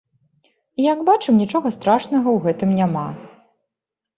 [0.51, 3.05] І, як бачым, нічога страшнага ў гэтым няма.